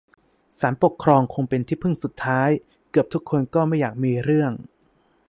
[0.59, 2.49] ศาลปกครองคงเป็นที่พึ่งสุดท้าย
[2.91, 4.51] เกือบทุกคนก็ไม่อยากมีเรื่อง